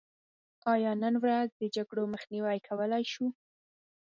[0.73, 3.25] آیا نن ورځ د جګړو مخنیوی کولی شو؟